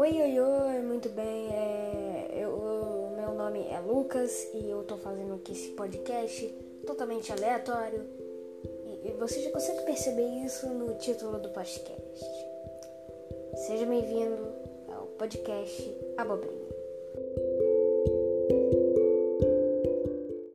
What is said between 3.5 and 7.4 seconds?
é Lucas e eu tô fazendo aqui esse podcast totalmente